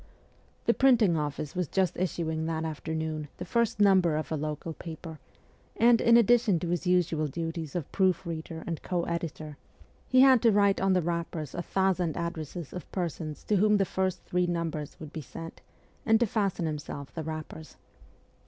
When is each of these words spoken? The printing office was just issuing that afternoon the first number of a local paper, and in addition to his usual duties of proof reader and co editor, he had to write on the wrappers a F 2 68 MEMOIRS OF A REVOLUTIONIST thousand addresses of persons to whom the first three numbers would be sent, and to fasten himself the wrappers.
The 0.65 0.73
printing 0.73 1.15
office 1.15 1.55
was 1.55 1.67
just 1.67 1.95
issuing 1.95 2.47
that 2.47 2.65
afternoon 2.65 3.27
the 3.37 3.45
first 3.45 3.79
number 3.79 4.15
of 4.15 4.31
a 4.31 4.35
local 4.35 4.73
paper, 4.73 5.19
and 5.75 6.01
in 6.01 6.17
addition 6.17 6.57
to 6.59 6.69
his 6.69 6.87
usual 6.87 7.27
duties 7.27 7.75
of 7.75 7.91
proof 7.91 8.25
reader 8.25 8.63
and 8.65 8.81
co 8.81 9.03
editor, 9.03 9.57
he 10.07 10.21
had 10.21 10.41
to 10.41 10.51
write 10.51 10.81
on 10.81 10.93
the 10.93 11.03
wrappers 11.03 11.53
a 11.53 11.59
F 11.59 11.65
2 11.65 11.67
68 11.67 11.75
MEMOIRS 11.75 11.75
OF 11.75 11.75
A 11.75 11.85
REVOLUTIONIST 11.85 12.15
thousand 12.15 12.17
addresses 12.17 12.73
of 12.73 12.91
persons 12.91 13.43
to 13.43 13.55
whom 13.57 13.77
the 13.77 13.85
first 13.85 14.23
three 14.23 14.47
numbers 14.47 14.99
would 14.99 15.13
be 15.13 15.21
sent, 15.21 15.61
and 16.03 16.19
to 16.19 16.25
fasten 16.25 16.65
himself 16.65 17.13
the 17.13 17.23
wrappers. 17.23 17.77